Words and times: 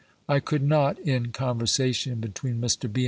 I 0.27 0.39
could 0.39 0.63
not, 0.63 0.97
in 0.97 1.31
conversation 1.31 2.15
between 2.21 2.59
Mr. 2.59 2.91
B. 2.91 2.99